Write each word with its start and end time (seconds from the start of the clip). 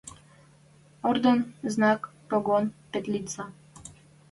Орден, 1.09 1.39
знак, 1.73 2.01
погон, 2.29 2.63
петлица 2.91 3.43